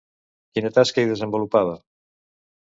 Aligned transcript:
Quina 0.55 0.71
tasca 0.77 1.03
hi 1.03 1.09
desenvolupava? 1.11 1.77